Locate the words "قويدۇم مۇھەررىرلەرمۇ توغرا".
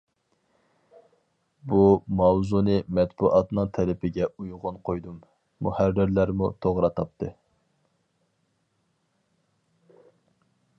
4.89-6.93